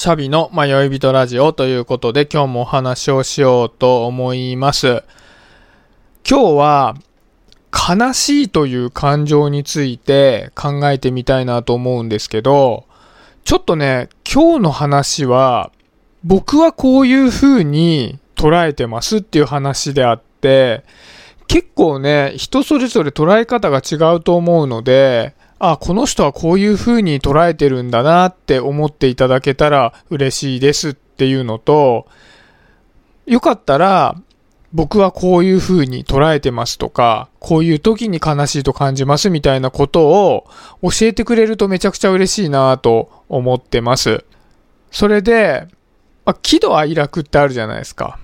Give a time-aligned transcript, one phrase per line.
[0.00, 5.04] シャビの迷い人ラジオということで今日もお話をしようと思います。
[6.26, 6.94] 今日は
[7.70, 12.86] 悲しいという感情について考えてみたいなと思うんですけど、
[13.44, 15.70] ちょっとね、今日の話は
[16.24, 20.82] 僕はこういう風に捉えてますっていう話であって、
[21.46, 32.08] 結構ね、人それぞれ捉え方が違うと思うので、あ、この人はこういう風に捉えてるんだなって思っていただけたら嬉しいですっていうのと、
[33.26, 34.16] よかったら、
[34.72, 40.46] 僕はこういう風に捉えてますとか、こういう時に悲しいと感じますみたいなことを
[40.82, 44.24] 教えてくれるとめちゃくちゃ嬉しいなと思ってます。
[44.90, 45.66] それで、
[46.24, 48.18] まあ、喜怒哀楽ってあるじゃないですか。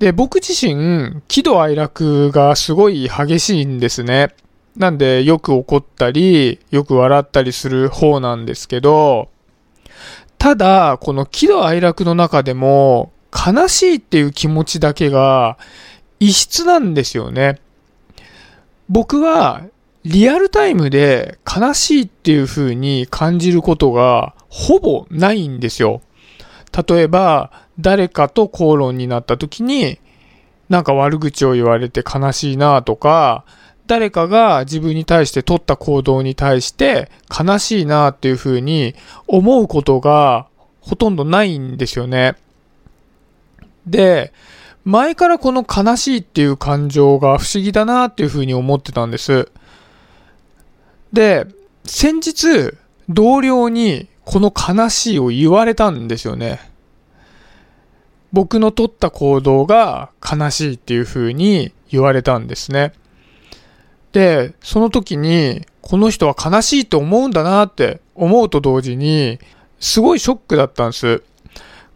[0.00, 4.34] で、僕自身、喜怒哀楽がすごい激しいんですね。
[4.76, 9.28] なんで、よく怒ったり、よく笑ったりする方なんですけど、
[10.38, 15.56] ただ、この喜怒哀楽の中でも、悲しいっていう気持ちだけが
[16.20, 17.60] 異質なんですよね。
[18.88, 19.62] 僕は
[20.04, 26.02] リアルタイムで悲しいっていう風に感じることがほぼないんですよ。
[26.86, 29.98] 例えば、誰かと口論になった時に、
[30.68, 33.44] なんか悪口を言われて悲しいなとか、
[33.86, 38.94] 誰かが自分に対して取った行動に対して悲しいなっていう風に
[39.26, 40.46] 思うことが
[40.80, 42.36] ほとんどないんですよね。
[43.86, 44.32] で、
[44.84, 49.50] 前からこの悲しいっていう感情が不思議だなっていう風に思ってたんです。
[51.12, 51.46] で、
[51.84, 52.74] 先日、
[53.08, 56.60] 同僚にこの悲しいを言われたんですよね。
[58.32, 62.92] 僕の取った行動が悲しいっていう風に言われたんですね。
[64.12, 69.38] で、その時に、この人は悲しいって思うんだなって思うと同時に、
[69.80, 71.22] すごいショックだったんです。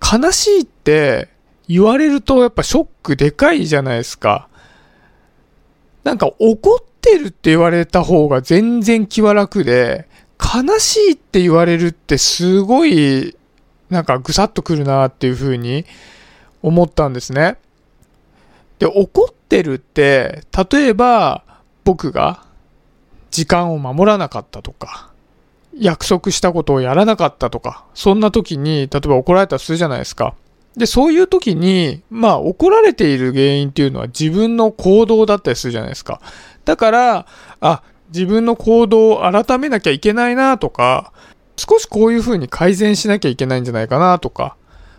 [0.00, 1.28] 悲しいって
[1.68, 4.48] 言われるとやっぱショックでかいじゃないですか。
[6.04, 10.08] なんか怒ってるって言われた方が全然気は楽で、
[10.38, 13.36] 悲しいって言われるってすごい
[13.90, 15.86] なんかぐさっとくるなっていう風に
[16.62, 17.56] 思ったんですね。
[18.78, 21.44] で、怒ってるって、例えば
[21.84, 22.44] 僕が
[23.30, 25.10] 時間を守らなかったとか、
[25.76, 30.34] 約束したことをやらなかったとか、そんな時に、例えば怒られたとするじゃないですか。
[30.76, 36.20] で、そういう時に、まあ怒られている原因っていうのは自分の行動だったりするじゃないですか。
[36.64, 37.26] だから、
[37.60, 37.82] あ、
[38.12, 41.12] 自分の行動を改めなきゃいけないなとか、
[41.56, 44.56] 少しこういう風に改善しなきゃいけないんじゃないかなとか、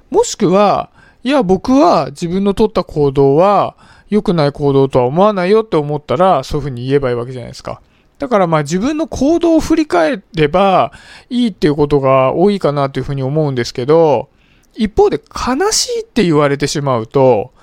[0.10, 0.90] もしくは、
[1.24, 3.76] いや、僕は自分の取った行動は
[4.14, 7.82] 良くない行動とは思わないよって思ったら、そういう風に言えばいいわけじゃないですか。
[8.20, 10.92] だからまあ自分の行動を振り返れば
[11.32, 14.30] いいっていうことが多いかなというふうに思うんですけど、
[14.76, 17.54] 一方で悲しいって言われてしまうと、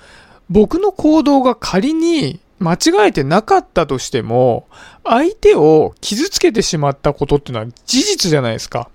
[0.49, 4.67] 僕の行動が仮に間違えてなかったとしても、
[5.05, 8.89] 相手を傷つけてしまったことっていうのは事実じゃないですか。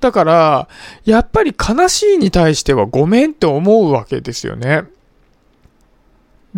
[0.00, 0.68] だから、
[1.06, 4.84] やっぱり悲しいに対してはごめんって思うわけですよね。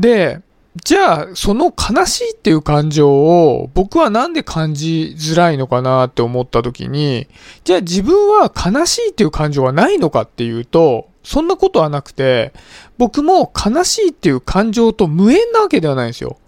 [0.01, 0.41] で、
[0.85, 7.27] じゃあ、その悲しいっていう感情を僕はなんで感じづらいのかなって思った時に、
[7.65, 12.53] じゃあ自分は悲しいっていう感情はないのかっていうと、そんなことはなくて、
[12.99, 16.39] 僕も悲しいっていう感情と無縁なわけではないんですよ。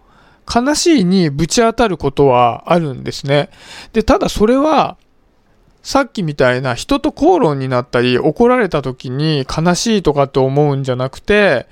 [0.53, 3.51] 悲しいにぶち当たることはあるんですね。
[3.93, 4.97] で、ただそれは、
[5.83, 11.67] さっきみたいな人と口論になったり怒られた時に悲しいとかって思うんじゃなくて、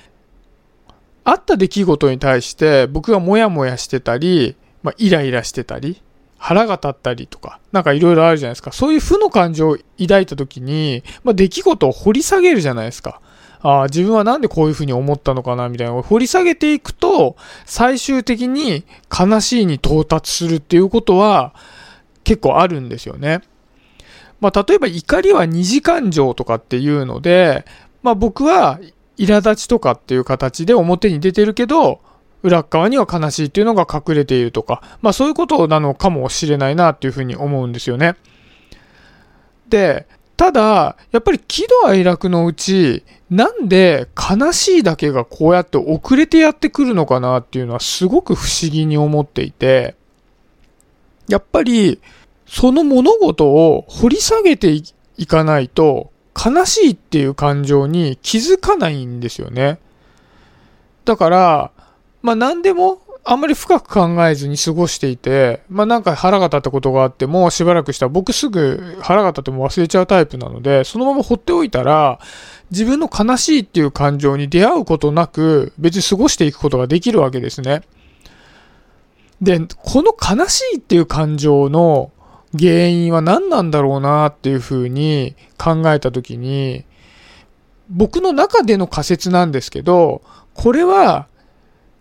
[1.25, 6.03] あった出来事に対して僕がモヤモヤしてたり、まあ、イライラしてたり、
[6.39, 8.73] 腹が立ったりとか、なんかいろいろあるじゃないですか。
[8.73, 13.21] そういう負の感情を抱いた時に、まあ、出来事を掘り下げるじゃないですか。
[13.63, 21.55] ああ、自分はなんでこういうふうに思ったのかな、みたいなのを掘り下げていくと、最終的に悲しいに到達するっていうことは
[22.25, 23.43] 結構あるんですよね。
[24.41, 27.67] まあ、例えば怒りは二次感情とかっていうので、
[28.03, 28.81] まあ、僕は
[29.27, 32.01] 苛立ちとかっていう形で表に出てるけど、
[32.43, 38.17] 裏側には悲しいっていうのが隠れているとか、まあそういうことなのかもしれないなっていうふうに思うんですよね。
[39.69, 40.07] で、
[40.37, 49.95] ただ、やっぱり喜怒哀楽のうち、なんで悲しいだけがこうやって遅れてやってくるのかなっていうのはすごく不思議に思っていて、
[51.29, 52.01] やっぱり、
[52.47, 54.73] その物事を掘り下げて
[55.19, 59.79] いかないと、悲しいっていう感情に気づかないんですよね。
[61.05, 61.71] だから、
[62.23, 72.19] まあ何でもあんまり深く考えずに過ごしていて、まあなんか腹が立ったことがあってもしばらくしたら僕すぐ腹が立っても忘れちゃうタイプなので、そのまま放っておいたら、
[72.71, 77.83] 自分の悲しいっていう感情に出会うことなく別に過ごしていくことができるわけですね。
[79.43, 82.13] で、この悲しいっていう感情の
[82.59, 86.85] 原因は何なんだろうなっていうふうに考えたときに、
[87.89, 90.23] 僕の中での仮説なんですけど、
[90.55, 91.27] これは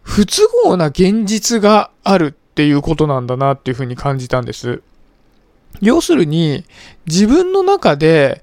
[0.02, 4.82] 不都合な現実があるっていうことなんだなっていうふうに感じたんです。
[5.82, 6.66] 要するに、
[7.06, 8.42] 自分の中で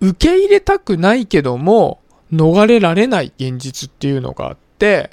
[0.00, 2.00] 受け入れたくないけども、
[2.32, 5.10] 逃れられない現実っていうのがあって、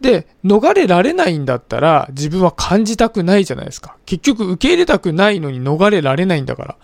[0.00, 3.96] で、逃れられないんだったら自分は感じたくないじゃないですか。
[4.06, 6.76] 結局受け入れたくないのに逃れられないんだから。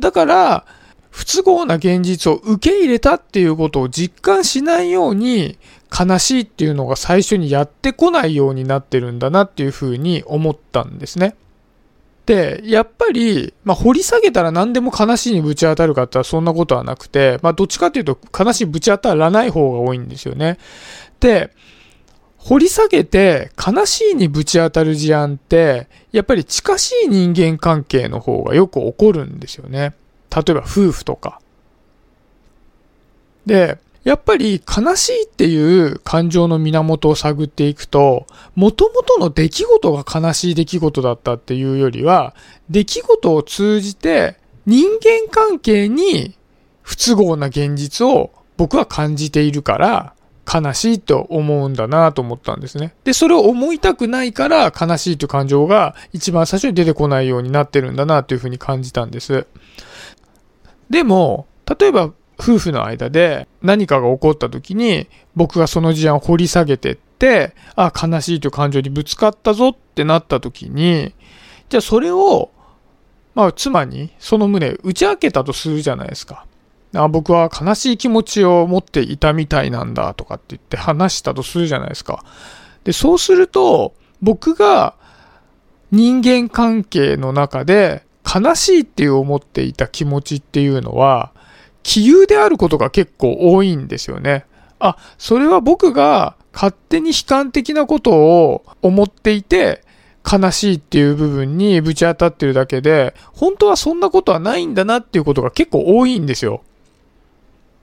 [0.00, 0.64] だから、
[1.10, 5.58] 不都合な現実を受け入れたっていうことを実感しないように
[5.92, 11.36] 悲しいっていうのが最初にやってこないようになってるんだなっていうふうに思ったんですね。
[12.24, 20.58] で、やっぱり、まあ、掘り下げたら何でも悲しいにぶち当たるかってそんなことはなくて、まあ、どっちかっていうと悲しいぶち当たらない方が多いんですよね。
[21.20, 21.50] で、
[22.44, 29.94] 掘り下げて悲しいにぶち当たる事案って、やっぱり近しい人間関係の方がよく起こるんですよね。
[30.34, 31.40] 例えば夫婦とか。
[33.46, 42.34] で、やっぱり悲しいっていう感情の源を探っていくと、元々の出来事が悲しい出来事だったっていうよりは、
[42.68, 44.36] 出来事を通じて
[44.66, 46.34] 人間関係に
[46.82, 50.14] 不都合な現実を僕は感じているから、
[50.50, 52.94] 悲しいと思うんだなと思ったんですね。
[53.04, 59.46] で、それを思いたくないから悲しいという感情が一番最初に出てこないようになってるんだなというふうに感じたんです。
[60.90, 61.46] でも、
[61.78, 65.06] 例えば夫婦の間で何かが起こった時に
[65.36, 71.14] 僕がその事案を掘り下げてって、あ、悲しいという感情にぶつかったぞってなった時に、
[71.68, 72.50] じゃあそれを、
[73.34, 76.44] まあ妻にその旨打ち明けたとするじゃないですか。
[76.94, 82.24] あ僕は悲しい気持ちを持っていたみたいなんだとかって言って話したとするじゃないですか。
[82.84, 84.94] で、そうすると、僕が
[85.90, 91.32] 人間関係の中で悲しいっていう思っていた気持ちっていうのは、
[91.82, 94.44] 杞憂であることが結構多いんですよね。
[94.78, 99.82] あ、それは僕が勝手に悲観的なことを思っていて、
[100.30, 106.62] 悲しいっていう部分にぶち当たってるだけで、本当はそんなことはないんだなっていうことが結構多いんですよ。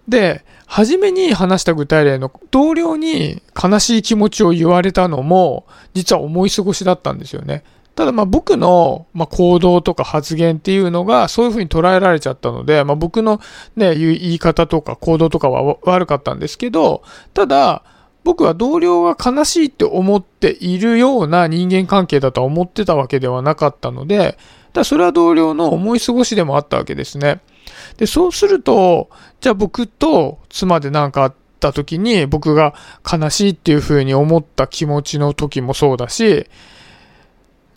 [0.09, 7.63] で、初めに話した具体例の同僚に悲しい気持ちを言われたのも、実は思い過ごしだったんですよね。
[7.95, 13.41] ただまあ僕のま行動とか発言っていうのがそういうふうに捉えられちゃったので、まあ僕の
[13.75, 17.03] ね、言い方とか行動とかは悪かったんですけど、
[17.33, 17.83] ただ、
[18.23, 24.37] 僕は同僚が悲しいって思っているような人間関係だとは思ってたわけではなかったので、
[24.71, 27.39] だそれは同僚の思い過ごしでもあったわけですね。
[27.97, 29.09] で、そうすると、
[29.41, 32.73] じゃあ僕と妻で何かあった時に僕が
[33.09, 36.47] 悲しいっていう風に思った気持ちの時もそうだし、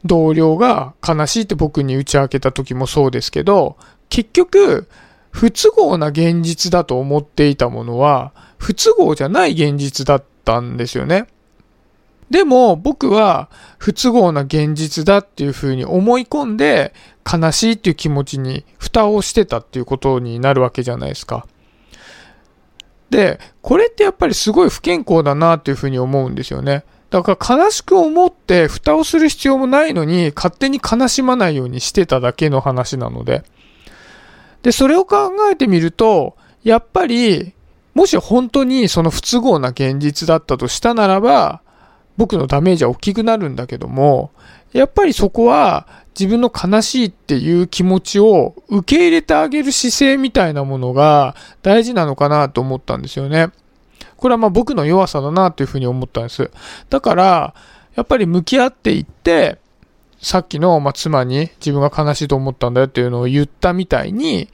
[0.05, 3.77] 同僚が悲しいって僕に打ち明けた時もそうですけど、
[4.09, 4.89] 結局、
[5.31, 11.27] 不都合な現実だと思っていたものは、不都合じゃない現実だったんですよね。
[12.33, 16.95] でも僕は不都合な現実だっていうふうに思い込んで
[17.31, 21.47] 悲しいっていう気持ちに蓋をしてたっていうことになるわけじゃないですか。
[23.11, 26.85] で、これってやっぱりすごい不健康だなっていうふうに思うんですよね。
[27.11, 33.45] だから悲しく思って蓋をする必要もないのに勝手に悲しまないようにしてただけの話なので。
[34.63, 36.35] で、それを考えてみると、
[36.65, 37.53] やっぱり、
[37.93, 41.62] もし本当にその不都合な現実だったとしたならば、
[42.23, 44.31] 僕のダメージは大きくなるんだけども、
[44.73, 53.49] やっぱりそこは自分の悲しいっていう気持ちを受け入れてあげる姿勢みたいなものが大事なのかなと思ったんですよね。
[54.17, 56.53] これはまあ僕の弱さだなというふうに思ったんです。
[56.91, 57.55] だから、
[57.97, 59.59] やっぱり向き合っていって、
[60.21, 64.49] さっきのま妻に自分が悲しいと思ったんだよっていうのを言ったみたいに、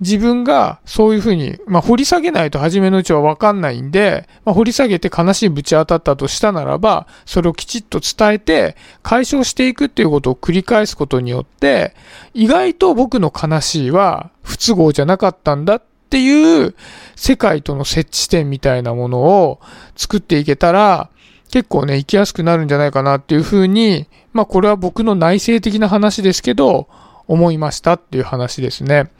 [0.00, 11.94] 自分がそういうふうに、まあ、掘り下げないと初めのうちはわかんないんで、まあ、掘り下げて悲しいぶち当たったとしたならば、それをきちっと伝えて解消していくっていうことを繰り返すことによって、
[12.34, 16.74] 意外と僕の悲しいは不都合じゃなかったんだっていう
[17.14, 19.60] 世界との接地点みたいなものを
[19.96, 21.08] 作っていけたら、
[21.50, 26.88] 結構ね、生きやすくなるんじゃないかなっていうふうに、まあこれは僕の内省的な話ですけど、
[27.28, 29.10] 思いましたっていう話ですね。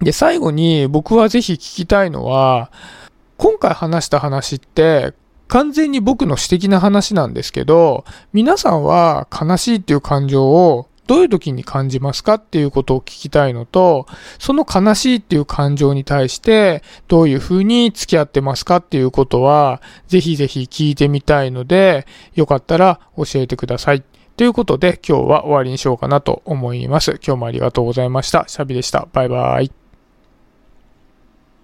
[0.00, 2.70] で、最後に僕はぜひ聞きたいのは、
[3.36, 5.14] 今回話した話って、
[5.48, 14.06] 完全に僕の私的な話なんですけど、皆さんは悲しいっていう感情をどういう時に感じますかっていうことを聞きたいのと、
[14.38, 24.02] その悲しいっていう感情に対してどういう風に付き合ってますかっていうことは、ぜひぜひ聞いてみたいので、よかったら教えてください。
[24.36, 27.18] ということで今日は終わりにしようかなと思います。
[27.24, 28.44] 今日もありがとうございました。
[28.48, 29.08] シャビでした。
[29.12, 29.85] バイバイ。